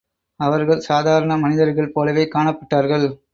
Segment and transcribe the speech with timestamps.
[0.39, 3.07] அவர்கள் சாதாரன மனிதர்கள் போலவே காணப்பட்டார்கள்.